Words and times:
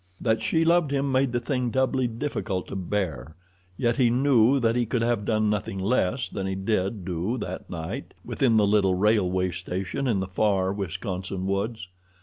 That 0.19 0.41
she 0.41 0.65
loved 0.65 0.89
him 0.89 1.11
made 1.11 1.31
the 1.31 1.39
thing 1.39 1.69
doubly 1.69 2.07
difficult 2.07 2.67
to 2.69 2.75
bear, 2.75 3.35
yet 3.77 3.97
he 3.97 4.09
knew 4.09 4.59
that 4.59 4.75
he 4.75 4.83
could 4.87 5.03
have 5.03 5.25
done 5.25 5.47
nothing 5.47 5.77
less 5.77 6.27
than 6.27 6.47
he 6.47 6.55
did 6.55 7.05
do 7.05 7.37
that 7.37 7.69
night 7.69 8.15
within 8.25 8.57
the 8.57 8.65
little 8.65 8.95
railway 8.95 9.51
station 9.51 10.07
in 10.07 10.19
the 10.19 10.25
far 10.27 10.73
Wisconsin 10.73 11.45
woods. 11.45 11.87